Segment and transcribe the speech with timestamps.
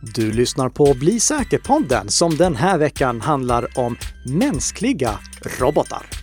[0.00, 5.18] Du lyssnar på Bli säker-podden som den här veckan handlar om mänskliga
[5.60, 6.17] robotar.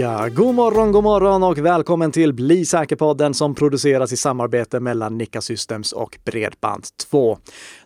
[0.00, 5.18] Ja, god morgon, god morgon och välkommen till Bli säker-podden som produceras i samarbete mellan
[5.18, 7.38] Nicka Systems och Bredband2.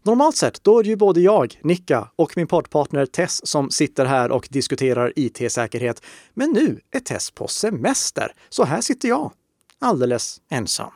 [0.02, 4.05] Normalt sett, då är det ju både jag, Nicka, och min poddpartner Tess som sitter
[4.05, 6.03] här och diskuterar IT-säkerhet.
[6.34, 9.33] Men nu är Tess på semester, så här sitter jag,
[9.81, 10.92] alldeles ensam.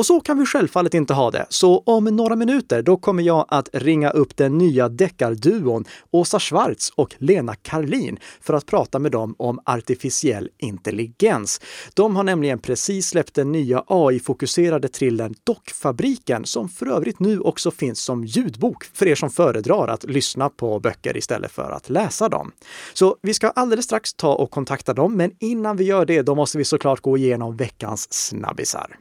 [0.00, 1.46] Och så kan vi självfallet inte ha det.
[1.48, 6.92] Så om några minuter, då kommer jag att ringa upp den nya deckarduon Åsa Schwarz
[6.94, 11.60] och Lena Karlin för att prata med dem om artificiell intelligens.
[11.94, 17.70] De har nämligen precis släppt den nya AI-fokuserade thrillern Dockfabriken som för övrigt nu också
[17.70, 22.28] finns som ljudbok för er som föredrar att lyssna på böcker istället för att läsa
[22.28, 22.52] dem.
[22.94, 26.34] Så vi ska alldeles strax ta och kontakta dem, men innan vi gör det, då
[26.34, 28.96] måste vi såklart gå igenom veckans snabbisar.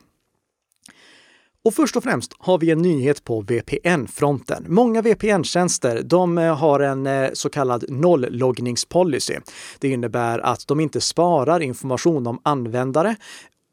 [1.65, 4.65] Och först och främst har vi en nyhet på VPN-fronten.
[4.67, 9.35] Många VPN-tjänster de eh, har en eh, så kallad nollloggningspolicy.
[9.79, 13.15] Det innebär att de inte sparar information om användare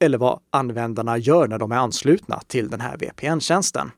[0.01, 3.91] eller vad användarna gör när de är anslutna till den här VPN-tjänsten.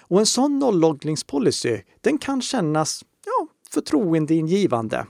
[0.00, 5.06] Och en sån nollloggningspolicy, den kan kännas ja, förtroendeingivande.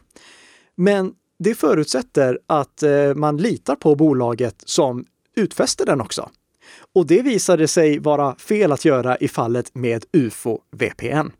[0.77, 5.05] Men det förutsätter att eh, man litar på bolaget som
[5.37, 6.31] utfäster den också.
[6.93, 11.31] Och det visade sig vara fel att göra i fallet med UFO VPN.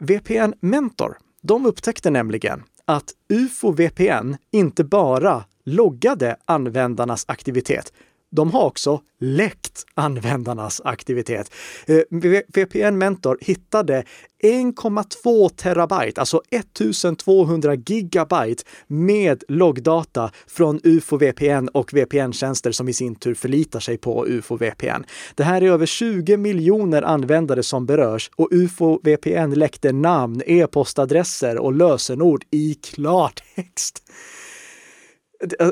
[0.00, 7.92] VPN Mentor, de upptäckte nämligen att UFO VPN inte bara loggade användarnas aktivitet,
[8.34, 11.52] de har också läckt användarnas aktivitet.
[11.86, 12.00] Eh,
[12.48, 14.04] VPN Mentor hittade
[14.42, 23.14] 1,2 terabyte, alltså 1200 gigabyte med loggdata från UFO VPN och VPN-tjänster som i sin
[23.14, 25.04] tur förlitar sig på UFO VPN.
[25.34, 31.58] Det här är över 20 miljoner användare som berörs och UFO VPN läckte namn, e-postadresser
[31.58, 34.02] och lösenord i klartext.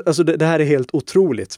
[0.05, 1.57] Alltså det här är helt otroligt.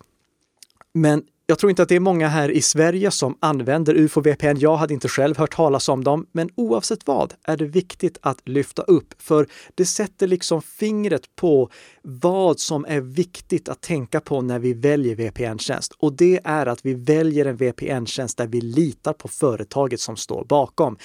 [0.95, 4.57] Men jag tror inte att det är många här i Sverige som använder UFO-VPN.
[4.59, 8.47] Jag hade inte själv hört talas om dem, men oavsett vad är det viktigt att
[8.49, 11.69] lyfta upp, för det sätter liksom fingret på
[12.01, 15.93] vad som är viktigt att tänka på när vi väljer VPN-tjänst.
[15.97, 20.45] Och det är att vi väljer en VPN-tjänst där vi litar på företaget som står
[20.45, 20.97] bakom.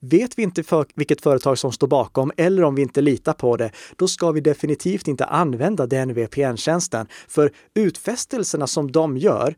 [0.00, 3.56] Vet vi inte för vilket företag som står bakom eller om vi inte litar på
[3.56, 7.06] det, då ska vi definitivt inte använda den VPN-tjänsten.
[7.28, 9.54] För utfästelserna som de gör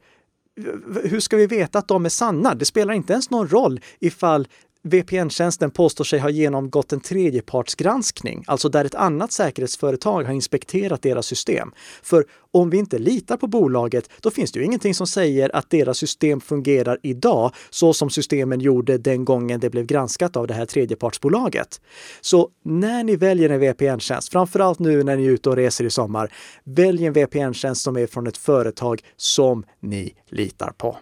[1.04, 2.54] hur ska vi veta att de är sanna?
[2.54, 4.48] Det spelar inte ens någon roll ifall
[4.82, 11.26] VPN-tjänsten påstår sig ha genomgått en tredjepartsgranskning, alltså där ett annat säkerhetsföretag har inspekterat deras
[11.26, 11.72] system.
[12.02, 15.70] För om vi inte litar på bolaget, då finns det ju ingenting som säger att
[15.70, 20.54] deras system fungerar idag så som systemen gjorde den gången det blev granskat av det
[20.54, 21.80] här tredjepartsbolaget.
[22.20, 25.90] Så när ni väljer en VPN-tjänst, framförallt nu när ni är ute och reser i
[25.90, 26.32] sommar,
[26.64, 30.96] välj en VPN-tjänst som är från ett företag som ni litar på.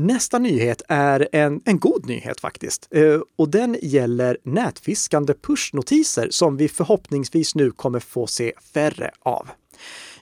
[0.00, 2.88] Nästa nyhet är en, en god nyhet faktiskt.
[2.90, 9.48] Eh, och den gäller nätfiskande pushnotiser som vi förhoppningsvis nu kommer få se färre av.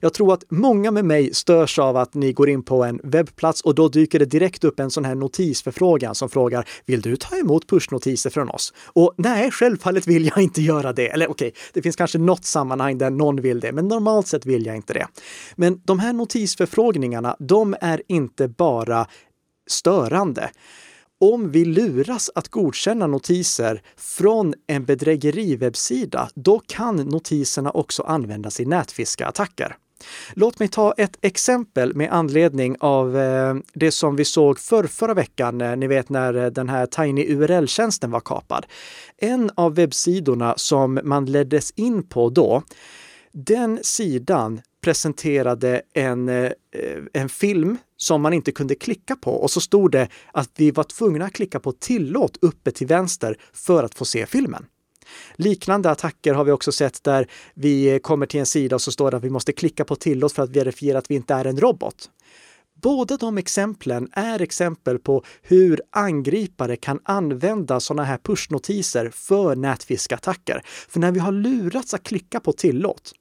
[0.00, 3.60] Jag tror att många med mig störs av att ni går in på en webbplats
[3.60, 7.36] och då dyker det direkt upp en sån här notisförfrågan som frågar Vill du ta
[7.36, 8.74] emot pushnotiser från oss?
[8.86, 11.08] Och nej, självfallet vill jag inte göra det.
[11.08, 14.46] Eller okej, okay, det finns kanske något sammanhang där någon vill det, men normalt sett
[14.46, 15.06] vill jag inte det.
[15.56, 19.06] Men de här notisförfrågningarna, de är inte bara
[19.68, 20.50] störande.
[21.20, 28.64] Om vi luras att godkänna notiser från en bedrägeriwebbsida, då kan notiserna också användas i
[28.64, 29.76] nätfiskeattacker.
[30.34, 35.14] Låt mig ta ett exempel med anledning av eh, det som vi såg för förra
[35.14, 38.66] veckan, eh, ni vet när eh, den här Tiny URL-tjänsten var kapad.
[39.16, 42.62] En av webbsidorna som man leddes in på då,
[43.32, 46.28] den sidan presenterade en,
[47.12, 50.84] en film som man inte kunde klicka på och så stod det att vi var
[50.84, 54.66] tvungna att klicka på tillåt uppe till vänster för att få se filmen.
[55.36, 59.10] Liknande attacker har vi också sett där vi kommer till en sida och så står
[59.10, 61.60] det att vi måste klicka på tillåt för att verifiera att vi inte är en
[61.60, 62.10] robot.
[62.82, 70.62] Båda de exemplen är exempel på hur angripare kan använda sådana här pushnotiser för nätfiskattacker.
[70.64, 73.12] För när vi har lurats att klicka på tillåt,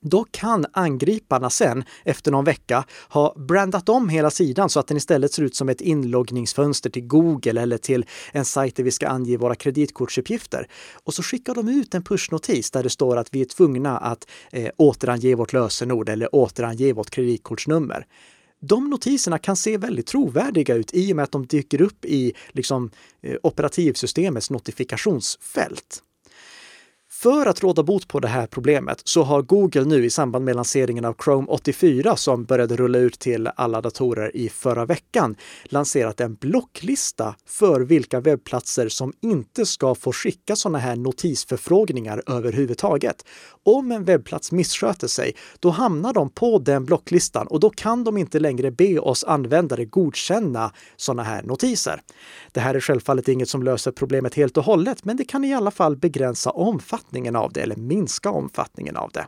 [0.00, 4.96] då kan angriparna sen efter någon vecka ha brandat om hela sidan så att den
[4.96, 9.08] istället ser ut som ett inloggningsfönster till Google eller till en sajt där vi ska
[9.08, 10.68] ange våra kreditkortsuppgifter.
[11.04, 14.26] Och så skickar de ut en pushnotis där det står att vi är tvungna att
[14.52, 18.06] eh, återange vårt lösenord eller återange vårt kreditkortsnummer.
[18.60, 22.32] De notiserna kan se väldigt trovärdiga ut i och med att de dyker upp i
[22.52, 22.90] liksom,
[23.22, 26.02] eh, operativsystemets notifikationsfält.
[27.22, 30.56] För att råda bot på det här problemet så har Google nu i samband med
[30.56, 36.20] lanseringen av Chrome 84 som började rulla ut till alla datorer i förra veckan lanserat
[36.20, 43.24] en blocklista för vilka webbplatser som inte ska få skicka sådana här notisförfrågningar överhuvudtaget.
[43.64, 48.16] Om en webbplats missköter sig, då hamnar de på den blocklistan och då kan de
[48.16, 52.00] inte längre be oss användare godkänna sådana här notiser.
[52.52, 55.54] Det här är självfallet inget som löser problemet helt och hållet, men det kan i
[55.54, 59.26] alla fall begränsa omfattningen av det eller minska omfattningen av det.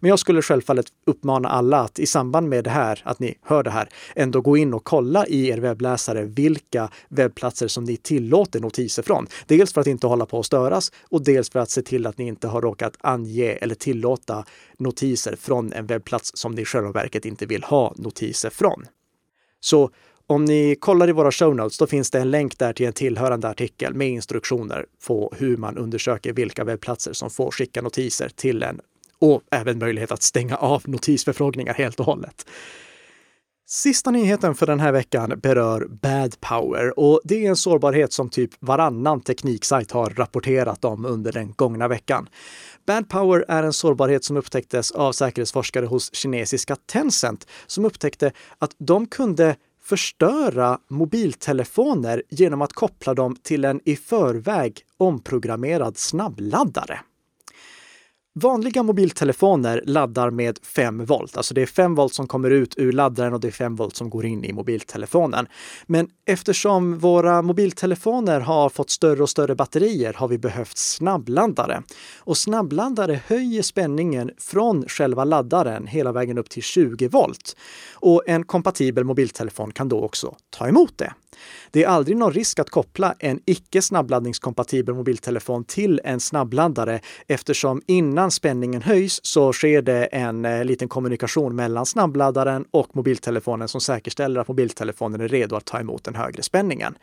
[0.00, 3.62] Men jag skulle självfallet uppmana alla att i samband med det här, att ni hör
[3.62, 8.60] det här, ändå gå in och kolla i er webbläsare vilka webbplatser som ni tillåter
[8.60, 9.26] notiser från.
[9.46, 12.18] Dels för att inte hålla på att störas och dels för att se till att
[12.18, 14.44] ni inte har råkat ange eller tillåta
[14.78, 18.86] notiser från en webbplats som ni i själva verket inte vill ha notiser från.
[19.60, 19.90] Så
[20.30, 22.92] om ni kollar i våra show notes, då finns det en länk där till en
[22.92, 28.62] tillhörande artikel med instruktioner på hur man undersöker vilka webbplatser som får skicka notiser till
[28.62, 28.80] en
[29.18, 32.46] och även möjlighet att stänga av notisförfrågningar helt och hållet.
[33.66, 38.28] Sista nyheten för den här veckan berör Bad Power och det är en sårbarhet som
[38.28, 42.28] typ varannan tekniksajt har rapporterat om under den gångna veckan.
[42.86, 48.74] Bad Power är en sårbarhet som upptäcktes av säkerhetsforskare hos kinesiska Tencent som upptäckte att
[48.78, 49.56] de kunde
[49.90, 57.00] förstöra mobiltelefoner genom att koppla dem till en i förväg omprogrammerad snabbladdare.
[58.34, 62.92] Vanliga mobiltelefoner laddar med 5 volt, alltså det är 5 volt som kommer ut ur
[62.92, 65.46] laddaren och det är 5 volt som går in i mobiltelefonen.
[65.86, 71.82] Men eftersom våra mobiltelefoner har fått större och större batterier har vi behövt snabbladdare.
[72.18, 77.56] Och snabbladdare höjer spänningen från själva laddaren hela vägen upp till 20 volt.
[77.94, 81.12] Och en kompatibel mobiltelefon kan då också ta emot det.
[81.70, 87.82] Det är aldrig någon risk att koppla en icke snabbladdningskompatibel mobiltelefon till en snabbladdare eftersom
[87.86, 93.80] innan spänningen höjs så sker det en eh, liten kommunikation mellan snabbladdaren och mobiltelefonen som
[93.80, 96.94] säkerställer att mobiltelefonen är redo att ta emot den högre spänningen.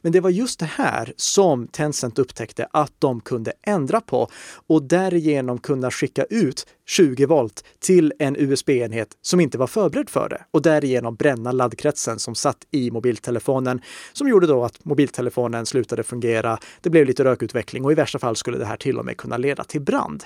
[0.00, 4.28] Men det var just det här som Tencent upptäckte att de kunde ändra på
[4.66, 10.28] och därigenom kunna skicka ut 20 volt till en USB-enhet som inte var förberedd för
[10.28, 13.69] det och därigenom bränna laddkretsen som satt i mobiltelefonen
[14.12, 16.58] som gjorde då att mobiltelefonen slutade fungera.
[16.80, 19.36] Det blev lite rökutveckling och i värsta fall skulle det här till och med kunna
[19.36, 20.24] leda till brand.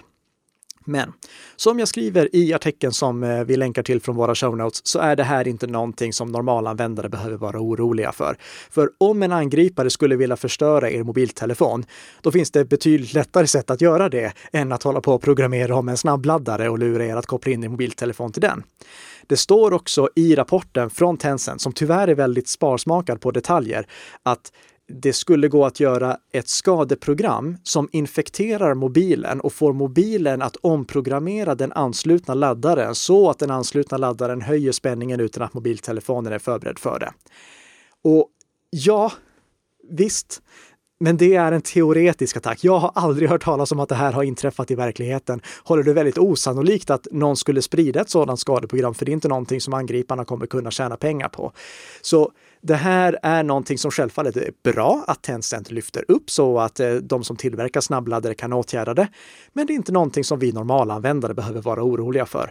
[0.85, 1.13] Men
[1.57, 4.99] som jag skriver i artikeln som eh, vi länkar till från våra show notes så
[4.99, 8.37] är det här inte någonting som normalanvändare behöver vara oroliga för.
[8.71, 11.85] För om en angripare skulle vilja förstöra er mobiltelefon,
[12.21, 15.77] då finns det betydligt lättare sätt att göra det än att hålla på och programmera
[15.77, 18.63] om en snabbladdare och lura er att koppla in er mobiltelefon till den.
[19.27, 23.87] Det står också i rapporten från Tencent, som tyvärr är väldigt sparsmakad på detaljer,
[24.23, 24.53] att
[24.89, 31.55] det skulle gå att göra ett skadeprogram som infekterar mobilen och får mobilen att omprogrammera
[31.55, 36.79] den anslutna laddaren så att den anslutna laddaren höjer spänningen utan att mobiltelefonen är förberedd
[36.79, 37.13] för det.
[38.03, 38.29] Och
[38.71, 39.13] ja,
[39.91, 40.43] visst,
[41.05, 42.65] men det är en teoretisk attack.
[42.65, 45.41] Jag har aldrig hört talas om att det här har inträffat i verkligheten.
[45.65, 49.29] Håller det väldigt osannolikt att någon skulle sprida ett sådant skadeprogram, för det är inte
[49.29, 51.53] någonting som angriparna kommer kunna tjäna pengar på.
[52.03, 52.33] Så
[52.63, 56.93] det här är någonting som självfallet är bra att Tencent lyfter upp så att eh,
[56.95, 59.09] de som tillverkar snabbladdare kan åtgärda det.
[59.53, 62.51] Men det är inte någonting som vi normalanvändare behöver vara oroliga för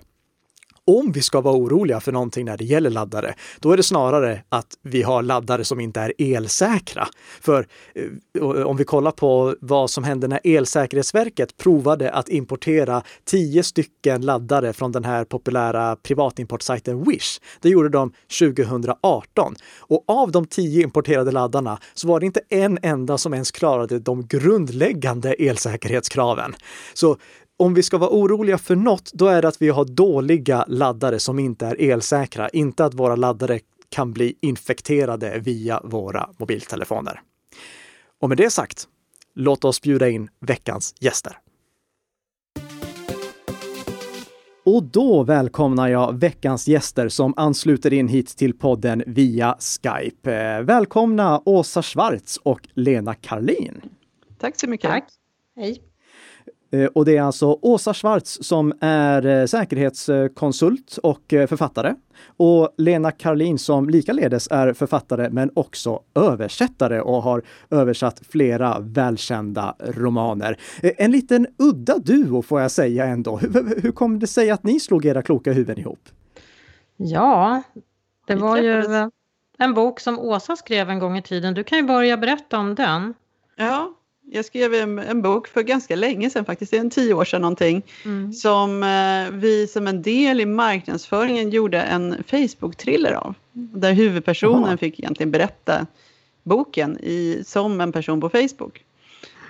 [0.88, 4.44] om vi ska vara oroliga för någonting när det gäller laddare, då är det snarare
[4.50, 7.08] att vi har laddare som inte är elsäkra.
[7.42, 13.63] För eh, om vi kollar på vad som hände när Elsäkerhetsverket provade att importera tio
[13.63, 17.40] stycken laddare från den här populära privatimportsajten Wish.
[17.62, 19.56] Det gjorde de 2018.
[19.80, 24.00] Och av de tio importerade laddarna så var det inte en enda som ens klarade
[24.00, 26.56] de grundläggande elsäkerhetskraven.
[26.94, 27.18] Så
[27.63, 31.20] om vi ska vara oroliga för något, då är det att vi har dåliga laddare
[31.20, 37.22] som inte är elsäkra, inte att våra laddare kan bli infekterade via våra mobiltelefoner.
[38.20, 38.88] Och med det sagt,
[39.36, 41.38] låt oss bjuda in veckans gäster.
[44.65, 50.62] Och då välkomnar jag veckans gäster som ansluter in hit till podden via Skype.
[50.62, 53.82] Välkomna Åsa Schwartz och Lena Karlin.
[54.38, 54.89] Tack så mycket.
[54.89, 55.08] Tack.
[55.55, 55.92] Hej.
[56.74, 61.96] Eh, och det är alltså Åsa Schwarz som är eh, säkerhetskonsult och eh, författare.
[62.38, 69.75] Och Lena Karlin som likaledes är författare men också översättare och har översatt flera välkända
[69.80, 70.58] romaner.
[70.82, 73.38] En liten udda duo får jag säga ändå.
[73.38, 76.10] Hur, hur kom det sig att ni slog era kloka huvuden ihop?
[76.98, 77.63] Ja,
[78.27, 78.84] det var ju
[79.58, 81.53] en bok som Åsa skrev en gång i tiden.
[81.53, 83.13] Du kan ju börja berätta om den.
[83.56, 83.94] Ja,
[84.32, 87.25] jag skrev en, en, bok för ganska länge sedan faktiskt, det är en tio år
[87.25, 88.34] sedan någonting, mm.
[88.34, 93.36] som eh, vi som en del i marknadsföringen gjorde en Facebook-thriller av.
[93.53, 94.77] Där huvudpersonen Aha.
[94.77, 95.88] fick egentligen berätta
[96.44, 98.84] boken i, som en person på Facebook.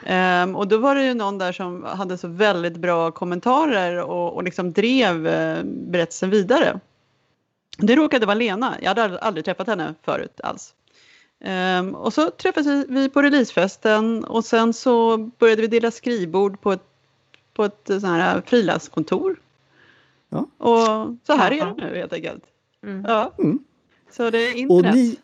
[0.10, 4.34] Um, och då var det ju någon där som hade så väldigt bra kommentarer och,
[4.34, 6.80] och liksom drev uh, berättelsen vidare.
[7.78, 10.74] Det råkade vara Lena, jag hade aldrig träffat henne förut alls.
[11.46, 16.72] Um, och så träffades vi på releasefesten och sen så började vi dela skrivbord på
[16.72, 16.84] ett,
[17.54, 19.36] på ett sån här frilanskontor.
[20.30, 20.48] Ja.
[20.58, 22.44] Och så här är det nu helt enkelt.
[22.84, 23.06] Mm.
[23.08, 23.34] Ja.
[23.40, 23.60] Mm.
[24.12, 24.86] Så det är internet.
[24.86, 25.18] Och ni,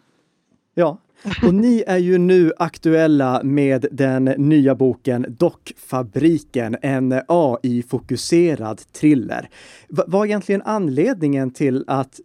[0.74, 0.98] ja,
[1.44, 9.50] och ni är ju nu aktuella med den nya boken Dockfabriken, en AI-fokuserad thriller.
[9.88, 12.20] V vad är egentligen anledningen till att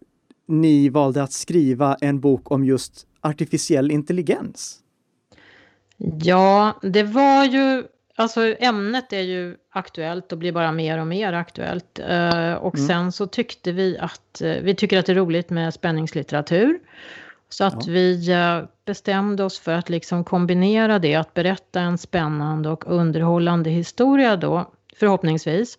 [0.47, 4.79] ni valde att skriva en bok om just artificiell intelligens?
[5.97, 7.83] Ja, det var ju,
[8.15, 11.99] alltså ämnet är ju aktuellt och blir bara mer och mer aktuellt.
[11.99, 12.87] Uh, och mm.
[12.87, 16.79] sen så tyckte vi att, uh, vi tycker att det är roligt med spänningslitteratur.
[17.49, 17.93] Så att ja.
[17.93, 23.69] vi uh, bestämde oss för att liksom kombinera det, att berätta en spännande och underhållande
[23.69, 25.77] historia då, förhoppningsvis.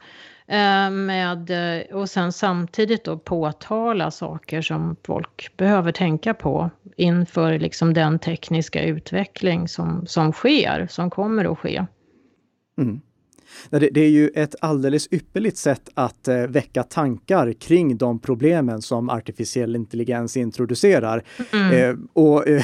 [0.48, 7.58] Eh, med, eh, och sen samtidigt då påtala saker som folk behöver tänka på inför
[7.58, 11.86] liksom den tekniska utveckling som, som sker, som kommer att ske.
[12.78, 13.00] Mm.
[13.70, 19.10] Det, är ju ett alldeles ypperligt sätt att eh, väcka tankar kring de problemen som
[19.10, 21.22] artificiell intelligens introducerar.
[21.52, 21.90] Mm.
[21.90, 22.62] Eh, och eh,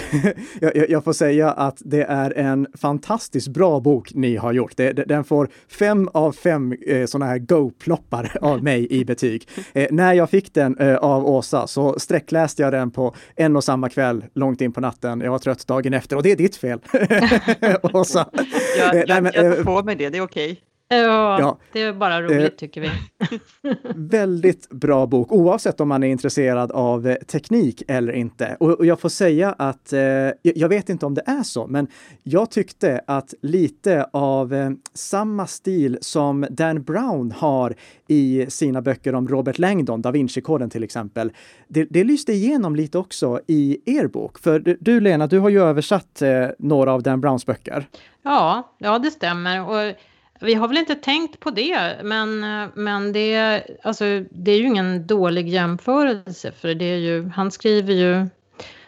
[0.88, 4.76] jag, får säga att det är en fantastiskt bra bok ni har gjort.
[5.06, 9.48] Den får fem av fem sådana här go-ploppar av mig i betyg.
[9.90, 14.24] När jag fick den av Åsa så sträckläste jag den på en och samma kväll
[14.34, 15.20] långt in på natten.
[15.20, 16.80] Jag var trött dagen efter och det är ditt fel.
[17.82, 18.28] Åsa.
[18.78, 20.52] Jag, jag, jag tar på mig det, det är okej.
[20.52, 20.62] Okay.
[20.96, 22.90] Ja, ja, det är bara roligt eh, tycker vi.
[23.94, 28.56] väldigt bra bok, oavsett om man är intresserad av eh, teknik eller inte.
[28.60, 30.00] Och, och jag får säga att, eh,
[30.42, 31.86] jag vet inte om det är så, men
[32.22, 37.74] jag tyckte att lite av eh, samma stil som Dan Brown har
[38.08, 41.32] i sina böcker om Robert Langdon, Da Vinci-koden till exempel,
[41.68, 44.38] det, det lyste igenom lite också i er bok.
[44.38, 46.22] För du Lena, du har ju översatt
[46.58, 47.86] några av Dan Browns böcker.
[48.22, 49.68] Ja, ja det stämmer.
[49.68, 49.94] Och
[50.42, 52.40] vi har väl inte tänkt på det, men,
[52.74, 56.52] men det, alltså, det är ju ingen dålig jämförelse.
[56.52, 58.26] För det är ju, han skriver ju,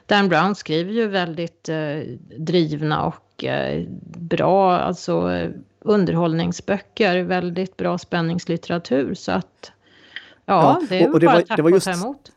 [0.07, 1.99] Dan Brown skriver ju väldigt eh,
[2.37, 3.85] drivna och eh,
[4.17, 5.41] bra, alltså
[5.81, 9.15] underhållningsböcker, väldigt bra spänningslitteratur.
[9.15, 9.73] Så att,
[10.45, 12.31] ja, ja det är och, och det bara var, det var just, emot.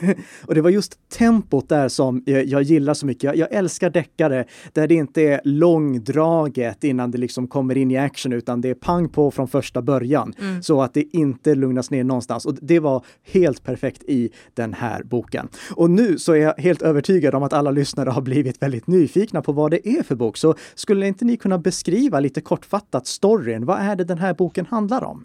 [0.46, 3.24] och det var just tempot där som jag, gillar så mycket.
[3.24, 7.96] Jag, jag, älskar deckare där det inte är långdraget innan det liksom kommer in i
[7.96, 10.62] action, utan det är pang på från första början mm.
[10.62, 12.46] så att det inte lugnas ner någonstans.
[12.46, 15.48] Och det var helt perfekt i den här boken.
[15.74, 19.42] Och nu så är jag helt övertygad om att alla lyssnare har blivit väldigt nyfikna
[19.42, 20.36] på vad det är för bok.
[20.36, 23.66] Så skulle inte ni kunna beskriva lite kortfattat storyn?
[23.66, 25.24] Vad är det den här boken handlar om?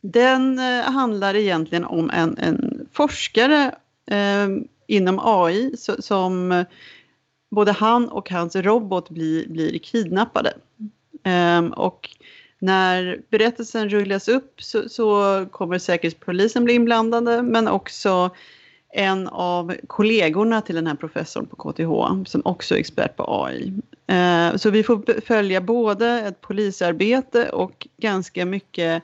[0.00, 3.74] Den eh, handlar egentligen om en, en forskare
[4.10, 4.48] eh,
[4.86, 6.66] inom AI så, som eh,
[7.50, 10.52] både han och hans robot blir, blir kidnappade.
[11.24, 12.10] Eh, och
[12.58, 18.30] när berättelsen rullas upp så, så kommer Säkerhetspolisen bli inblandade men också
[18.92, 23.72] en av kollegorna till den här professorn på KTH som också är expert på AI.
[24.06, 29.02] Eh, så vi får följa både ett polisarbete och ganska mycket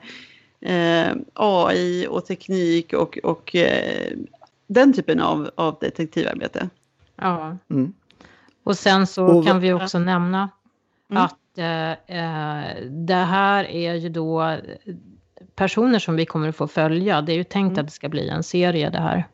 [0.65, 4.11] eh, AI och teknik och, och eh,
[4.67, 6.69] den typen av, av detektivarbete.
[7.15, 7.57] Ja.
[7.69, 7.93] Mm.
[8.63, 10.49] Och sen så och, kan vi också nämna
[11.09, 11.23] mm.
[11.23, 14.57] att eh, eh, det här är ju då
[15.55, 17.21] personer som vi kommer att få följa.
[17.21, 17.79] Det är ju tänkt mm.
[17.79, 19.27] att det ska bli en serie det här.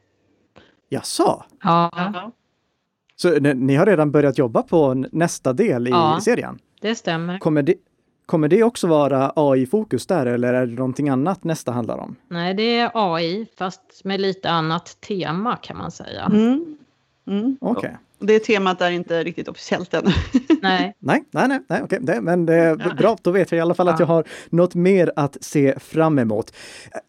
[0.90, 1.44] Jaså?
[1.64, 2.32] Ja.
[3.16, 6.60] Så ni har redan börjat jobba på nästa del i ja, serien?
[6.82, 7.40] det stämmer.
[7.40, 7.76] Kommer det,
[8.26, 12.16] Kommer det också vara AI-fokus där eller är det någonting annat nästa handlar om?
[12.28, 16.26] Nej, det är AI fast med lite annat tema kan man säga.
[16.26, 16.78] Mm.
[17.28, 17.58] Mm.
[17.62, 17.80] Okej.
[17.80, 17.96] Okay.
[18.22, 20.04] Det temat är inte riktigt officiellt än.
[20.62, 20.96] Nej.
[21.00, 22.00] nej, nej, nej, nej okej.
[22.02, 24.76] Det, men det är bra, då vet jag i alla fall att jag har något
[24.76, 26.54] mer att se fram emot.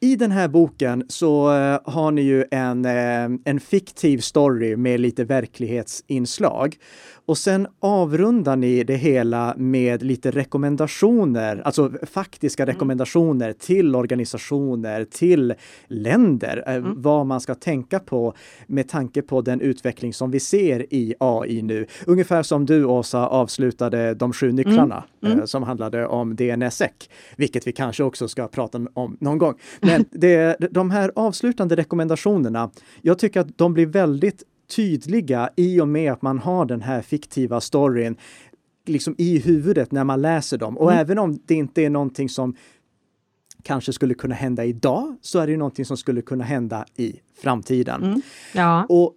[0.01, 5.01] I den här boken så uh, har ni ju en, uh, en fiktiv story med
[5.01, 6.77] lite verklighetsinslag.
[7.27, 12.75] Och sen avrundar ni det hela med lite rekommendationer, alltså faktiska mm.
[12.75, 15.55] rekommendationer till organisationer, till
[15.87, 17.03] länder, eh, mm.
[17.03, 18.35] vad man ska tänka på
[18.67, 21.87] med tanke på den utveckling som vi ser i AI nu.
[22.07, 25.35] Ungefär som du Åsa avslutade de sju nycklarna mm.
[25.35, 25.47] Mm.
[25.47, 26.91] som handlade om DNSSEC,
[27.37, 29.55] vilket vi kanske också ska prata om någon gång.
[29.81, 32.71] Men det, de här avslutande rekommendationerna,
[33.03, 34.43] jag tycker att de blir väldigt
[34.77, 38.17] tydliga i och med att man har den här fiktiva storyn
[38.87, 40.79] liksom i huvudet när man läser dem.
[40.79, 41.01] Och mm.
[41.01, 42.57] även om det inte är någonting som
[43.63, 48.03] kanske skulle kunna hända idag, så är det någonting som skulle kunna hända i framtiden.
[48.03, 48.23] Mm.
[48.55, 48.87] Ja.
[48.89, 49.15] Och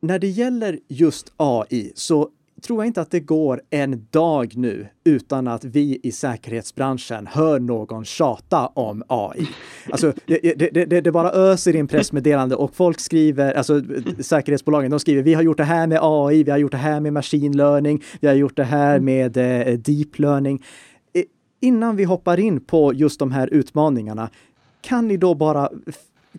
[0.00, 2.30] när det gäller just AI så
[2.62, 7.60] tror jag inte att det går en dag nu utan att vi i säkerhetsbranschen hör
[7.60, 9.48] någon tjata om AI.
[9.90, 13.82] Alltså, det, det, det, det bara öser in pressmeddelande och folk skriver, alltså
[14.20, 17.00] säkerhetsbolagen, de skriver vi har gjort det här med AI, vi har gjort det här
[17.00, 19.04] med machine learning, vi har gjort det här mm.
[19.04, 20.62] med eh, deep learning.
[21.62, 24.30] Innan vi hoppar in på just de här utmaningarna,
[24.80, 25.70] kan ni då bara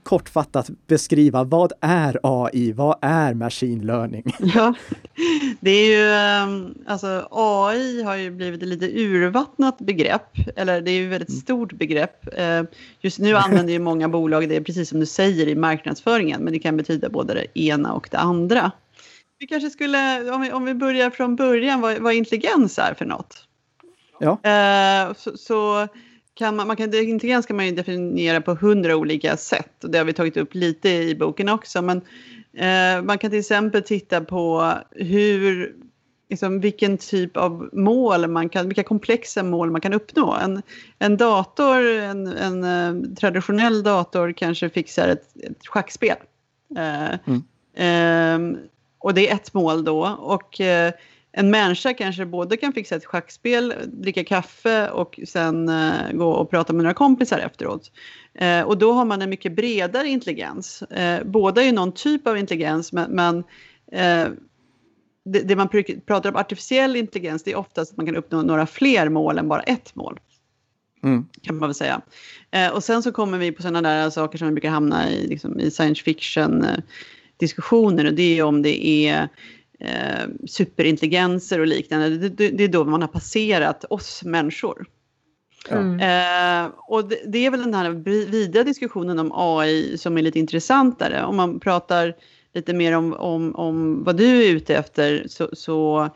[0.04, 2.72] kortfattat beskriva vad är AI?
[2.72, 4.24] Vad är machine learning?
[4.40, 4.74] Ja,
[5.60, 10.92] det är ju ehm, alltså AI har ju blivit ett lite urvattnat begrepp, eller det
[10.92, 11.42] är ju ett väldigt mm.
[11.42, 12.38] stort begrepp.
[12.38, 12.64] Eh,
[13.02, 16.60] just nu använder ju många bolag det precis som du säger i marknadsföringen, men det
[16.60, 18.72] kan betyda både det ena och det andra.
[19.40, 23.06] Vi kanske skulle, om vi, om vi börjar från början, vad, vad intelligens är för
[23.06, 23.48] något?
[24.20, 24.40] Ja.
[24.44, 25.88] Eh, så, så
[26.42, 29.98] kan man, man kan, intelligens kan man ju definiera på hundra olika sätt och det
[29.98, 31.82] har vi tagit upp lite i boken också.
[31.82, 31.98] Men
[32.54, 35.76] eh, man kan till exempel titta på hur,
[36.30, 40.34] liksom, vilken typ av mål man kan, vilka komplexa mål man kan uppnå.
[40.34, 40.62] En,
[41.00, 46.18] en dator, en, en uh, traditionell dator kanske fixar ett, ett schackspel.
[46.78, 48.54] Uh, mm.
[48.54, 48.60] uh,
[49.00, 50.02] och det är ett mål då.
[50.20, 50.62] Och
[51.34, 56.50] en människa kanske både kan fixa ett schackspel, dricka kaffe och sen uh, gå och
[56.50, 57.92] prata med några kompisar efteråt.
[58.42, 60.84] Uh, och då har man en mycket bredare intelligens.
[60.98, 63.44] Uh, båda är ju någon typ av intelligens men, men
[65.26, 65.70] det, det, man
[66.06, 69.48] pratar om artificiell intelligens det är oftast att man kan uppnå några fler mål än
[69.48, 70.20] bara ett mål.
[71.04, 71.26] Mm.
[71.42, 72.02] Kan man väl säga.
[72.74, 75.60] och sen så kommer vi på sådana där saker som vi brukar hamna i, liksom,
[75.60, 76.66] i science fiction
[77.38, 79.30] diskussioner och det är om det är
[79.82, 84.86] eh, superintelligenser och liknande, det, det, är då man har passerat oss människor.
[85.70, 86.00] Mm.
[86.00, 87.90] Eh, och det, det, är väl den här
[88.32, 91.24] vida diskussionen om AI som är lite intressantare.
[91.24, 92.16] Om man pratar
[92.54, 96.10] lite mer om, om, om vad du är ute efter så, så,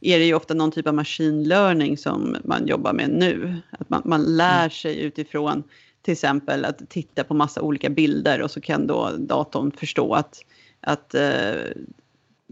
[0.00, 3.56] är det ju ofta någon typ av machine learning som man jobbar med nu.
[3.70, 4.70] Att man, man lär mm.
[4.70, 5.62] sig utifrån
[6.02, 10.44] till exempel att titta på massa olika bilder och så kan då datorn förstå att,
[10.80, 11.52] att eh,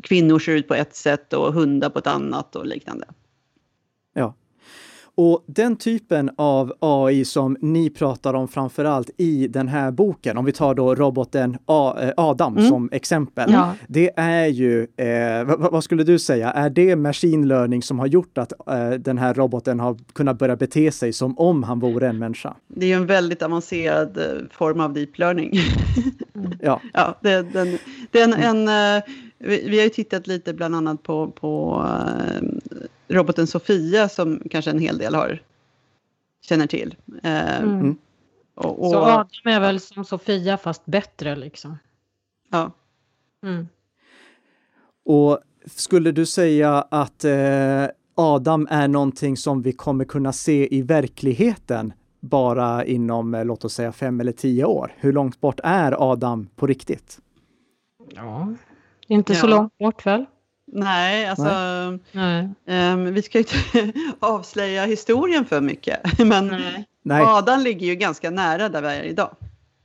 [0.03, 3.07] kvinnor ser ut på ett sätt och hundar på ett annat och liknande.
[4.13, 4.35] Ja.
[5.19, 10.37] Och den typen av AI som ni pratar om framför allt i den här boken,
[10.37, 12.69] om vi tar då roboten eh, Adam mm.
[12.69, 13.53] som exempel.
[13.53, 13.75] Ja.
[13.89, 18.07] Det är ju, eh, vad, vad, skulle du säga, är det machine learning som har
[18.07, 22.09] gjort att eh, den här roboten har kunnat börja bete sig som om han vore
[22.09, 22.55] en människa?
[22.69, 25.53] Det är en väldigt avancerad eh, form av deep learning.
[26.61, 26.81] ja.
[26.93, 27.79] ja det, den,
[28.11, 29.03] det är en, en
[29.39, 31.85] vi, vi, har ju tittat lite bland annat på, på
[33.09, 35.43] roboten Sofia som kanske en hel del har
[36.43, 36.95] känner till.
[37.25, 37.97] Uh, mm.
[38.55, 41.79] och, och, Så Adam är väl som Sofia fast bättre liksom?
[42.51, 42.73] Ja.
[43.43, 43.69] Mm.
[45.05, 50.83] Och skulle du säga att eh, Adam är någonting som vi kommer kunna se i
[50.83, 54.95] verkligheten bara inom, eh, låt oss säga fem eller tio år?
[54.97, 57.19] Hur långt bort är Adam på riktigt?
[58.11, 58.55] Ja,
[59.09, 59.39] inte ja.
[59.39, 60.27] så långt bort väl?
[60.73, 61.49] Nej, alltså
[62.13, 62.49] Nej.
[62.93, 66.19] Um, vi ska ju inte avslöja historien för mycket.
[66.27, 66.57] Men
[67.03, 67.23] Nej.
[67.27, 69.37] Adam ligger ju ganska nära där vi är idag.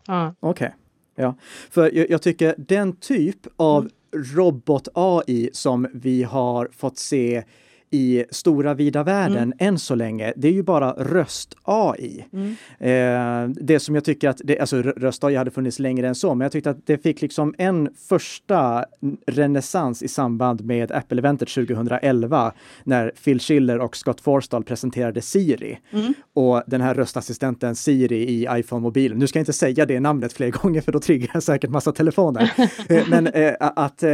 [0.08, 0.36] Ja.
[0.40, 0.68] Okej.
[0.68, 0.78] Okay.
[1.16, 1.36] Ja,
[1.70, 3.92] för jag, jag, tycker den typ av mm.
[4.36, 7.44] robot-AI som vi har fått se
[7.92, 9.58] i stora vida världen mm.
[9.60, 12.26] än så länge, det är ju bara röst-AI.
[12.34, 12.56] Mm.
[12.80, 16.46] Eh, det som jag tycker att, det, alltså röst-AI hade funnits längre än så, men
[16.46, 18.86] jag tyckte att det fick liksom en första
[19.28, 25.80] renässans i samband med Apple-eventet 2011 när Phil Schiller och Scott Forstall presenterade Siri.
[25.92, 26.14] Mm.
[26.34, 29.20] Och den här röstassistenten Siri i iPhone-mobilen.
[29.20, 31.92] Nu ska jag inte säga det namnet fler gånger för då triggar jag säkert massa
[31.92, 32.52] telefoner.
[32.90, 34.12] Eh, men eh, att eh,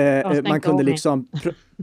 [0.49, 1.27] man kunde liksom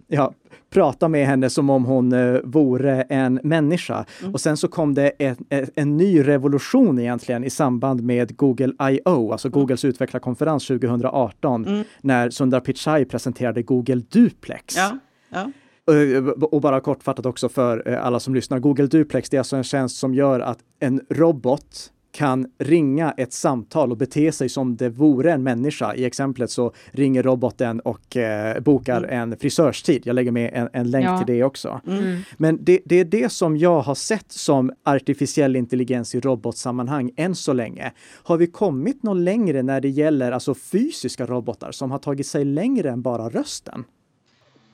[0.07, 0.33] ja,
[0.70, 4.04] prata med henne som om hon uh, vore en människa.
[4.20, 4.35] Mm.
[4.35, 8.90] Och sen så kom det en, en, en, ny revolution egentligen i samband med Google
[8.90, 9.61] I.O., alltså mm.
[9.61, 11.85] Googles utvecklarkonferens 2018, mm.
[12.00, 14.76] när Sundar Pichai presenterade Google Duplex.
[14.76, 15.50] Ja, ja.
[15.92, 18.59] Eh, och bara kortfattat också för eh, alla som lyssnar.
[18.59, 23.33] Google Duplex, det är alltså en tjänst som gör att en robot kan ringa ett
[23.33, 25.94] samtal och bete sig som det vore en människa.
[25.94, 29.31] I exemplet så ringer roboten och eh, bokar mm.
[29.31, 30.03] en frisörstid.
[30.05, 31.18] Jag lägger med en, en länk ja.
[31.18, 31.81] till det också.
[31.87, 32.20] Mm.
[32.37, 37.35] Men det, det, är det som jag har sett som artificiell intelligens i robotsammanhang än
[37.35, 37.92] så länge.
[38.22, 42.44] Har vi kommit något längre när det gäller alltså fysiska robotar som har tagit sig
[42.44, 43.85] längre än bara rösten?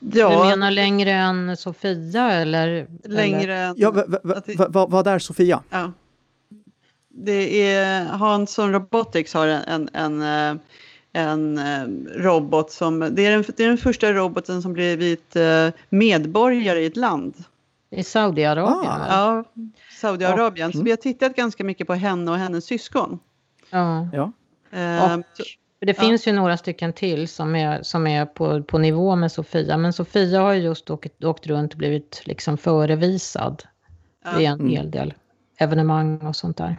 [0.01, 0.31] Ja.
[0.31, 2.87] Du menar längre än Sofia eller?
[3.05, 3.75] Längre än...
[3.79, 4.05] Ja,
[4.69, 5.63] vad är Sofia?
[5.71, 5.93] Ja.
[7.13, 10.61] Det är Hansson Robotics har en, en, en,
[11.13, 15.69] en eh, robot som, det är den, det är den första roboten som blivit eh,
[15.89, 17.35] medborgare i ett land.
[17.91, 18.93] I Saudiarabien?
[18.93, 19.07] Ah.
[19.09, 19.45] Ja,
[20.01, 20.73] Saudiarabien.
[20.73, 23.19] Så vi har tittat ganska mycket på henne och hennes syskon.
[23.71, 24.09] Ja.
[24.13, 24.33] ja.
[24.79, 25.25] Eh, och,
[25.79, 29.77] det finns ju några stycken till som är, som är på, på nivå med Sofia.
[29.77, 33.63] Men Sofia har ju just åkt, åkt runt och blivit liksom förevisad
[34.25, 34.41] ja.
[34.41, 35.15] i en hel del
[35.57, 36.77] evenemang och sånt där.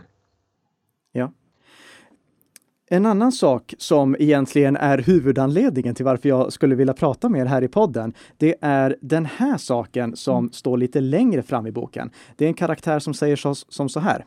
[2.94, 7.46] En annan sak som egentligen är huvudanledningen till varför jag skulle vilja prata med er
[7.46, 10.52] här i podden, det är den här saken som mm.
[10.52, 12.12] står lite längre fram i boken.
[12.36, 14.26] Det är en karaktär som säger så, som så här.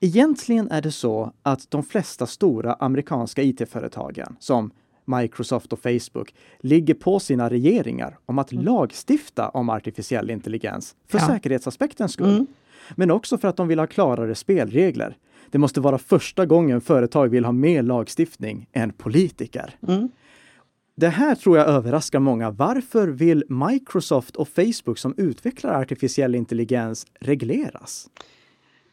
[0.00, 4.70] Egentligen är det så att de flesta stora amerikanska IT-företagen, som
[5.04, 8.64] Microsoft och Facebook, ligger på sina regeringar om att mm.
[8.64, 11.26] lagstifta om artificiell intelligens för ja.
[11.26, 12.34] säkerhetsaspektens skull.
[12.34, 12.46] Mm.
[12.96, 15.16] Men också för att de vill ha klarare spelregler.
[15.50, 19.74] Det måste vara första gången företag vill ha mer lagstiftning än politiker.
[19.88, 20.08] Mm.
[20.94, 22.50] Det här tror jag överraskar många.
[22.50, 28.08] Varför vill Microsoft och Facebook som utvecklar artificiell intelligens regleras?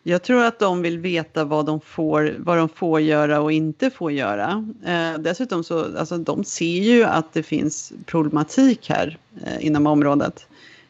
[0.04, 3.90] Jag tror att de vill veta vad de får, vad de får göra och inte
[3.90, 4.74] får göra.
[4.86, 10.48] Eh, dessutom så, alltså de ser ju att det finns problematik här eh, inom området.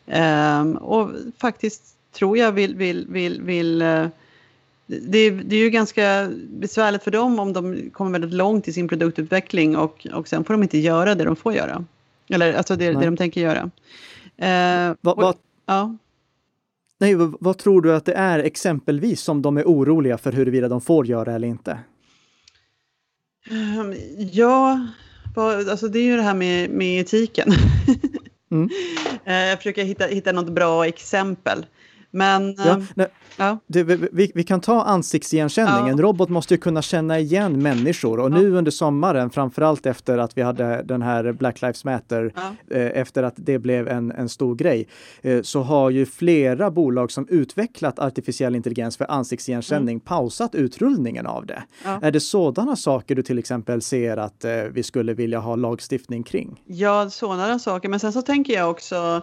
[0.07, 4.07] Eh, och faktiskt tror jag vill, vill, vill, vill eh,
[4.87, 8.87] det, det, är ju ganska besvärligt för dem om de kommer väldigt långt i sin
[8.87, 11.85] produktutveckling och, och sen får de inte göra det de får göra.
[12.29, 13.71] Eller alltså det, det de tänker göra.
[14.37, 15.97] Eh, vad, vad, ja.
[16.97, 20.67] Nej, vad, vad, tror du att det är exempelvis som de är oroliga för huruvida
[20.67, 21.79] de får göra eller inte?
[23.51, 23.95] Um,
[24.31, 24.87] ja,
[25.35, 27.53] alltså det är ju det här med, med etiken.
[28.51, 28.69] mm.
[29.27, 31.65] uh, jag försöker hitta, hitta något bra exempel.
[32.15, 32.55] Men...
[32.57, 33.57] Ja, ehm, nej, ja.
[33.67, 35.85] Det, vi, vi, kan ta ansiktsigenkänning.
[35.85, 35.89] Ja.
[35.89, 40.37] En robot måste ju kunna känna igen människor och nu under sommaren, framförallt efter att
[40.37, 42.33] vi hade den här Black Lives Matter,
[42.71, 44.87] eh, efter att det blev en, en stor grej,
[45.21, 49.99] eh, så har ju flera bolag som utvecklat artificiell intelligens för ansiktsigenkänning mm.
[49.99, 51.63] pausat utrullningen av det.
[52.01, 56.23] Är det sådana saker du till exempel ser att eh, vi skulle vilja ha lagstiftning
[56.23, 56.61] kring?
[56.65, 57.89] Ja, sådana saker.
[57.89, 59.21] Men sen så tänker jag också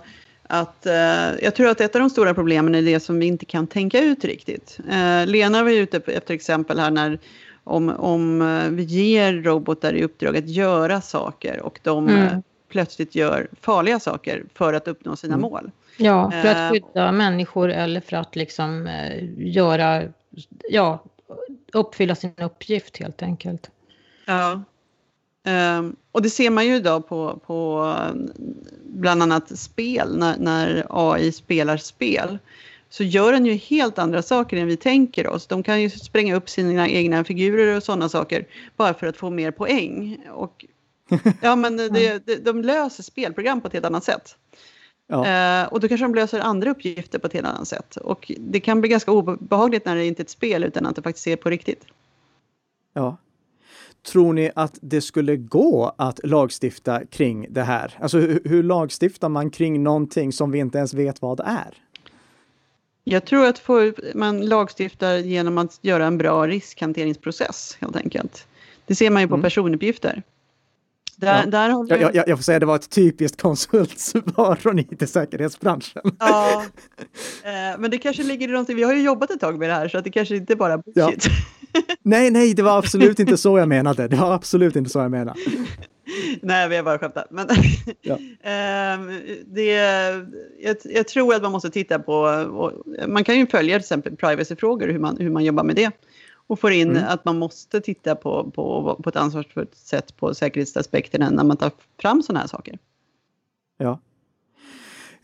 [0.53, 0.95] att eh,
[1.43, 4.01] jag tror att ett av de stora problemen är det som vi inte kan tänka
[4.01, 4.79] ut riktigt.
[4.91, 7.19] Eh, Lena var ute efter exempel här när
[7.65, 12.23] om, om eh, vi ger robotar i uppdrag att göra saker och de mm.
[12.23, 12.39] Eh,
[12.69, 15.43] plötsligt gör farliga saker för att uppnå sina mm.
[15.43, 15.71] mål.
[15.97, 18.89] Ja, för att eh, skydda uh, människor eller för att liksom
[19.37, 20.03] göra,
[20.71, 21.05] ja,
[21.73, 23.71] uppfylla sin uppgift helt enkelt.
[24.27, 24.63] Ja,
[25.45, 27.95] Um, och det ser man ju idag på, på
[28.85, 32.39] bland annat spel, när, när, AI spelar spel.
[32.89, 35.47] Så gör den ju helt andra saker än vi tänker oss.
[35.47, 39.31] De kan ju spränga upp sina egna figurer och sådana saker bara för att få
[39.31, 40.27] mer poäng.
[40.31, 40.65] Och,
[41.41, 41.89] ja, men det,
[42.27, 44.37] det, de löser spelprogram på ett helt annat sätt.
[45.07, 45.63] Ja.
[45.63, 47.97] Uh, och då kanske de löser andra uppgifter på ett helt annat sätt.
[47.97, 51.03] Och det kan bli ganska obehagligt när det inte är ett spel utan att det
[51.03, 51.85] faktiskt är på riktigt.
[52.93, 53.17] Ja,
[54.07, 57.99] Tror ni att det skulle gå att lagstifta kring det här?
[58.01, 61.75] Alltså hur, hur lagstiftar man kring någonting som vi inte ens vet vad det är?
[63.05, 63.63] Jag tror att
[64.15, 68.47] man lagstiftar genom att göra en bra riskhanteringsprocess helt enkelt.
[68.87, 69.43] Det ser man ju på mm.
[69.43, 70.23] personuppgifter.
[71.17, 71.51] Där, ja.
[71.51, 71.91] där har vi...
[71.91, 76.03] jag, jag, jag, får säga att det var ett typiskt konsultsvar från IT-säkerhetsbranschen.
[76.19, 76.65] Ja,
[77.45, 79.75] eh, men det kanske ligger i någonting, vi har ju jobbat ett tag med det
[79.75, 81.27] här så att det kanske inte bara är bullshit.
[81.73, 81.81] Ja.
[82.03, 84.09] nej, nej, det var absolut inte så jag menade.
[84.09, 85.39] Det var absolut inte så jag menade.
[86.43, 87.27] nej, vi har bara skämtat.
[87.31, 87.49] Men
[88.01, 88.15] ja.
[88.43, 89.01] eh,
[89.47, 89.67] det,
[90.63, 92.47] jag, jag, tror att man måste titta på,
[93.07, 95.91] man kan ju följa till exempel privacyfrågor, hur man, hur man jobbar med det
[96.47, 97.05] och får in mm.
[97.09, 101.71] att man måste titta på, på, på ett ansvarsfullt sätt på säkerhetsaspekterna när man tar
[102.01, 102.79] fram sådana här saker.
[103.79, 104.01] Ja.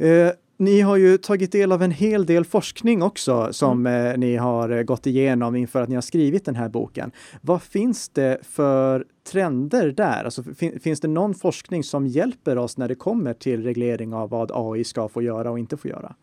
[0.06, 4.06] Eh, ni har ju tagit del av en hel del forskning också som mm.
[4.06, 7.12] eh, ni har eh, gått igenom inför att ni har skrivit den här boken.
[7.40, 10.24] Vad finns det för trender där?
[10.24, 14.30] Alltså, fin finns det någon forskning som hjälper oss när det kommer till reglering av
[14.30, 16.14] vad AI ska få göra och inte få göra?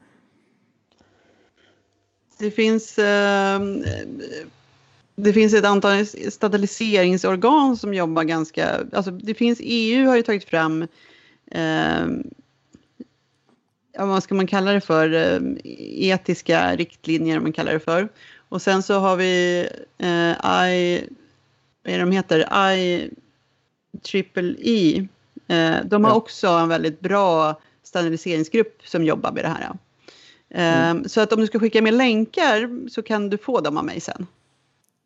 [2.37, 3.59] Det finns, eh,
[5.15, 8.69] det finns ett antal standardiseringsorgan som jobbar ganska...
[8.91, 10.81] Alltså det finns, EU har ju tagit fram
[11.51, 12.05] eh,
[13.97, 15.39] ja, vad ska man kalla det för, eh,
[16.09, 18.09] etiska riktlinjer om man kallar det för.
[18.49, 21.03] Och sen så har vi eh, I,
[21.83, 23.09] vad är de heter, I
[24.01, 25.07] triple E.
[25.47, 26.15] Eh, de har ja.
[26.15, 29.69] också en väldigt bra standardiseringsgrupp som jobbar med det här.
[30.49, 31.09] Eh, mm.
[31.09, 33.99] Så att om du ska skicka med länkar så kan du få dem av mig
[33.99, 34.27] sen.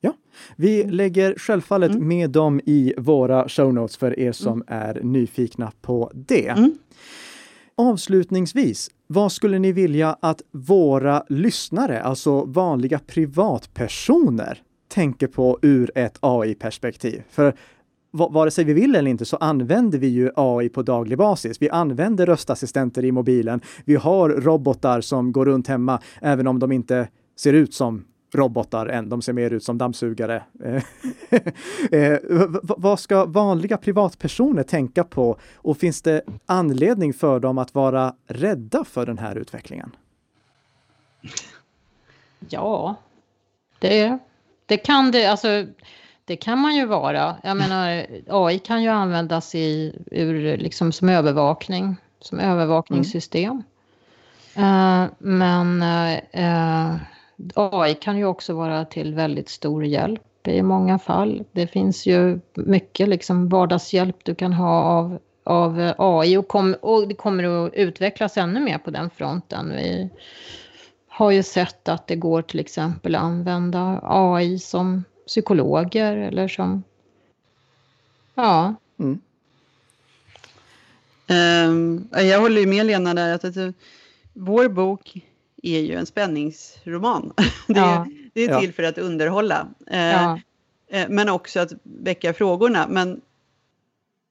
[0.02, 0.14] Ja,
[0.56, 2.08] vi lägger självfallet mm.
[2.08, 4.84] med dem i våra show notes för er som mm.
[4.84, 6.56] är nyfikna på det.
[7.80, 16.18] Avslutningsvis, vad skulle ni vilja att våra lyssnare, alltså vanliga privatpersoner, tänker på ur ett
[16.20, 17.24] AI-perspektiv?
[17.30, 17.56] För
[18.12, 21.62] vare sig vi vill eller inte så använder vi ju AI på daglig basis.
[21.62, 23.62] Vi använder röstassistenter i mobilen.
[23.86, 28.86] Vi har robotar som går runt hemma, även om de inte ser ut som robotar
[28.86, 29.10] än.
[29.10, 30.44] De ser mer ut som dammsugare.
[31.92, 32.18] eh,
[32.64, 35.38] vad ska vanliga privatpersoner tänka på?
[35.56, 39.96] Och finns det anledning för dem att vara rädda för den här utvecklingen?
[42.50, 42.96] Ja,
[43.80, 44.18] det,
[44.66, 45.26] det kan det.
[45.26, 45.66] Alltså,
[46.26, 47.36] det kan man ju vara.
[47.44, 53.64] Jag menar, AI kan ju användas i, ur, liksom, som övervakning, som övervakningssystem.
[54.56, 55.04] Mm.
[55.04, 55.82] Uh, men
[56.34, 56.96] uh,
[57.54, 61.44] AI kan ju också vara till väldigt stor hjälp i många fall.
[61.52, 67.08] Det finns ju mycket liksom vardagshjälp du kan ha av, av AI och, kom, och
[67.08, 69.70] det kommer att utvecklas ännu mer på den fronten.
[69.70, 70.10] Vi
[71.08, 76.84] har ju sett att det går till exempel att använda AI som psykologer eller som...
[78.36, 78.76] Ja.
[79.00, 79.22] Mm.
[81.30, 83.76] Um, jag håller ju med Lena där att, att
[84.34, 85.29] vår bok
[85.64, 87.34] är ju en spänningsroman.
[87.68, 88.08] Det är, ja.
[88.34, 88.74] det är till ja.
[88.74, 89.68] för att underhålla.
[89.88, 90.40] Eh, ja.
[90.90, 92.88] Eh, men också att väcka frågorna.
[92.90, 93.22] Men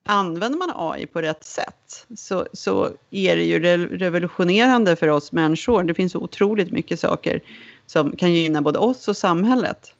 [0.04, 3.60] använder man AI på rätt sätt så, så är det ju
[3.98, 5.82] revolutionerande för oss människor.
[5.82, 7.42] Det finns otroligt mycket saker
[7.86, 9.94] som kan gynna både oss och samhället.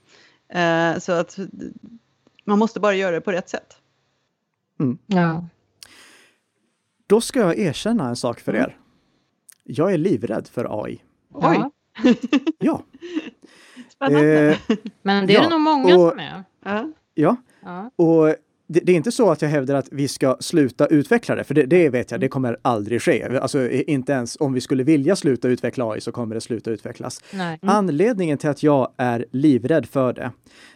[0.48, 1.38] Eh, så att
[2.44, 3.76] man måste bara göra det på rätt sätt.
[4.80, 4.98] Mm.
[5.06, 5.46] Ja.
[7.06, 8.76] Då ska jag erkänna en sak för er.
[9.64, 11.02] Jag är livrädd för AI.
[11.32, 11.64] Oj!
[12.58, 12.82] Ja.
[13.88, 14.50] Spännande.
[14.50, 16.44] Eh, Men det är ja, det nog många och, som är.
[17.14, 17.36] Ja.
[17.60, 17.90] ja.
[17.96, 18.34] Och
[18.70, 21.54] det, det, är inte så att jag hävdar att vi ska sluta utveckla det, för
[21.54, 23.38] det, det, vet jag, det kommer aldrig ske.
[23.38, 27.20] Alltså inte ens om vi skulle vilja sluta utveckla AI så kommer det sluta utvecklas.
[27.32, 27.58] Mm.
[27.62, 30.30] Anledningen till att jag är livrädd för det,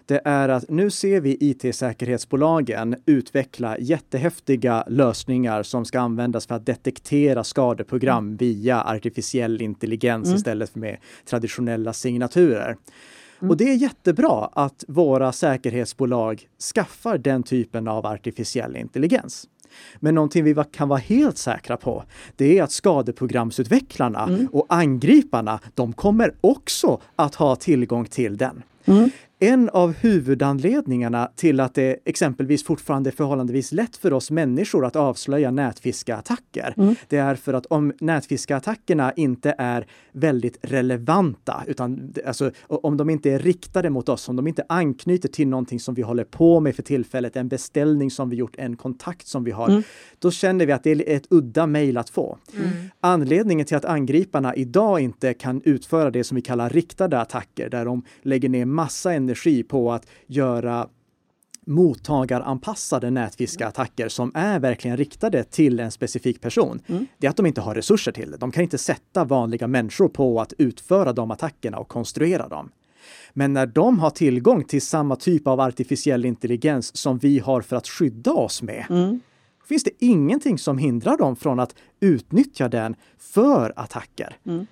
[0.07, 6.67] det är att nu ser vi IT-säkerhetsbolagen utveckla jättehäftiga lösningar som ska användas för att
[6.67, 8.37] detektera skadeprogram mm.
[8.37, 10.37] via artificiell intelligens mm.
[10.37, 12.77] istället för med traditionella signaturer.
[13.43, 13.51] Mm.
[13.51, 19.49] Och det är jättebra att våra säkerhetsbolag skaffar den typen av artificiell intelligens.
[20.01, 22.05] Men någonting vi kan vara helt säkra på,
[22.37, 24.49] det är att skadeprogramsutvecklarna mm.
[24.53, 28.63] och angriparna, de kommer också att ha tillgång till den.
[28.85, 29.11] Mm.
[29.43, 34.97] En av huvudanledningarna till att det exempelvis fortfarande är förhållandevis lätt för oss människor att
[34.97, 36.95] avslöja nätfiskeattacker, mm.
[37.09, 43.31] det är för att om nätfiskeattackerna inte är väldigt relevanta, utan alltså, om de inte
[43.31, 46.77] är riktade mot oss, om de inte anknyter till någonting som vi håller på med
[46.77, 49.83] för tillfället, en beställning som vi gjort, en kontakt som vi har, mm.
[50.19, 52.39] då känner vi att det är ett udda mejl att få.
[52.57, 52.71] Mm.
[53.01, 57.85] Anledningen till att angriparna idag inte kan utföra det som vi kallar riktade attacker, där
[57.85, 60.89] de lägger ner massa energi energi på att göra
[61.67, 66.81] mottagaranpassade nätfiskeattacker som är verkligen riktade till en specifik person.
[66.87, 67.07] Mm.
[67.19, 68.37] Det är att de inte har resurser till det.
[68.37, 72.71] De kan inte sätta vanliga människor på att utföra de attackerna och konstruera dem.
[73.33, 77.77] Men när de har tillgång till samma typ av artificiell intelligens som vi har för
[77.77, 79.21] att skydda oss med, mm.
[79.69, 84.37] finns det ingenting som hindrar dem från att utnyttja den för attacker.
[84.47, 84.67] Mm.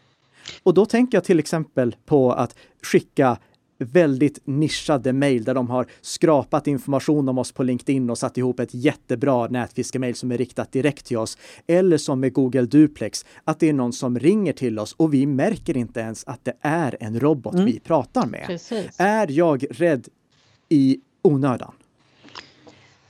[0.62, 3.38] Och då tänker jag till exempel på att skicka
[3.80, 8.60] väldigt nischade mejl där de har skrapat information om oss på LinkedIn och satt ihop
[8.60, 11.38] ett jättebra nätfiskemail som är riktat direkt till oss.
[11.66, 15.26] Eller som med Google Duplex, att det är någon som ringer till oss och vi
[15.26, 17.66] märker inte ens att det är en robot mm.
[17.66, 18.46] vi pratar med.
[18.46, 18.96] Precis.
[18.98, 20.08] Är jag rädd
[20.68, 21.72] i onödan?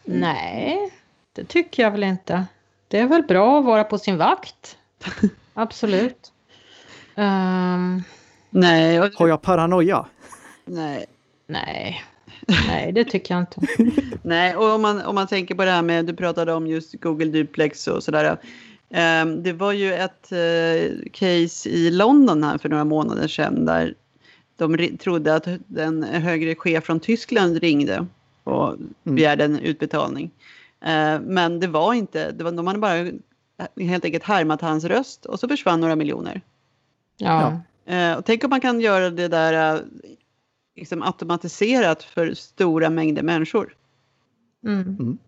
[0.04, 0.92] Nej,
[1.33, 2.46] det tycker jag väl inte.
[2.88, 4.78] Det är väl bra att vara på sin vakt.
[5.54, 6.33] absolut.
[7.16, 8.02] Um...
[8.50, 9.00] Nej.
[9.00, 9.12] Och...
[9.14, 10.06] Har jag paranoia?
[10.70, 11.06] Nej.
[11.46, 12.04] Nej.
[12.66, 13.61] Nej, det tycker jag inte.
[14.22, 16.94] Nej, och om man, om man tänker på det här med, du pratade om just
[17.00, 18.38] Google Duplex och sådär.
[18.88, 23.94] Um, det var ju ett uh, case i London här för några månader sedan där
[24.56, 28.06] de trodde att den högre chef från Tyskland ringde
[28.44, 28.94] och mm.
[29.02, 30.30] begärde en utbetalning.
[30.83, 33.11] Uh, men det var inte, det var, de hade bara
[33.80, 36.40] helt enkelt härmat hans röst och så försvann några miljoner.
[37.16, 37.61] Ja.
[37.90, 39.83] Uh, och tänk om man kan göra det där
[40.81, 43.75] liksom automatiserat för stora mängder människor.
[44.66, 44.81] Mm.
[44.81, 45.19] Mm.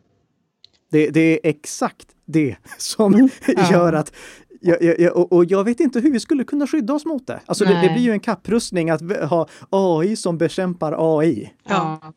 [0.91, 3.29] Det, det, är exakt det som mm.
[3.71, 4.13] gör att
[4.61, 7.41] jag, jag, och, och, jag vet inte hur vi skulle kunna skydda oss mot det.
[7.47, 11.53] Alltså det, det, blir ju en kapprustning att ha AI som bekämpar AI.
[11.65, 12.13] Ja.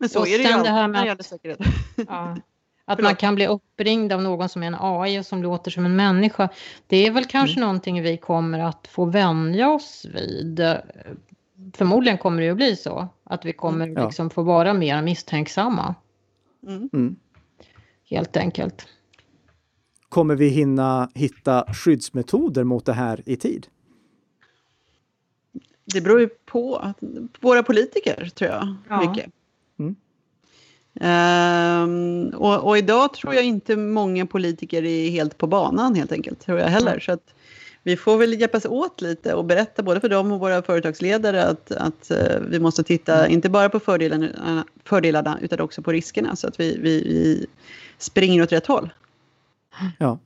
[0.00, 1.58] Men så och är det ju alltid när det gäller säkerhet.
[2.08, 2.36] Ja.
[2.88, 5.86] Att man kan bli uppringd av någon som är en AI och som låter som
[5.86, 6.48] en människa.
[6.86, 7.66] Det är väl kanske mm.
[7.66, 10.60] någonting vi kommer att få vänja oss vid
[11.74, 13.08] förmodligen kommer det att bli så.
[13.24, 14.06] Att vi kommer ja.
[14.06, 15.94] liksom få vara mer misstänksamma.
[16.66, 16.90] Mm.
[16.92, 17.16] mm.
[18.10, 18.88] Helt enkelt.
[20.08, 23.66] Kommer vi hinna hitta skyddsmetoder mot det här i tid?
[25.84, 26.92] Det beror ju på
[27.40, 28.74] våra politiker, tror jag.
[28.88, 29.10] Ja.
[29.10, 29.30] Mycket.
[29.78, 29.96] Mm.
[31.00, 36.40] Um, och, och, idag tror jag inte många politiker är helt på banan helt enkelt,
[36.40, 36.90] tror jag heller.
[36.90, 37.00] Mm.
[37.00, 37.34] Så att
[37.86, 41.70] vi får väl hjälpas åt lite och berätta både för dem och våra företagsledare att,
[41.70, 43.32] att uh, vi måste titta mm.
[43.32, 47.46] inte bara på fördelarna, fördelarna utan också på riskerna så att vi, vi, vi
[47.98, 48.92] springer åt rätt håll.
[49.98, 50.18] Ja.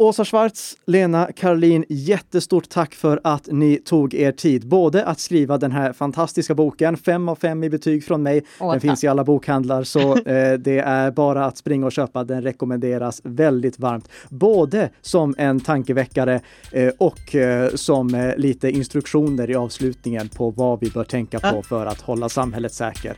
[0.00, 4.68] Åsa Schwarz, Lena Karlin, jättestort tack för att ni tog er tid.
[4.68, 8.42] Både att skriva den här fantastiska boken, fem av fem i betyg från mig.
[8.60, 8.82] Åh, den tack.
[8.82, 12.24] finns i alla bokhandlar så eh, det är bara att springa och köpa.
[12.24, 14.08] Den rekommenderas väldigt varmt.
[14.28, 16.40] Både som en tankeväckare
[16.72, 21.62] eh, och eh, som eh, lite instruktioner i avslutningen på vad vi bör tänka på
[21.62, 23.16] för att hålla samhället säkert.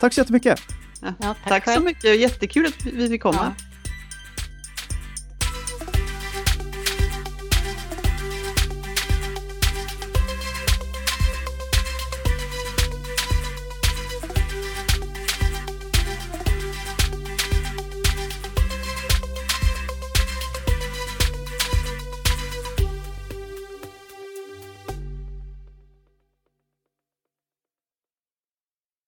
[0.00, 0.60] Tack så jättemycket!
[1.00, 1.12] Ja,
[1.48, 3.54] tack, tack så mycket, jättekul att vi fick komma.
[3.58, 3.73] Ja.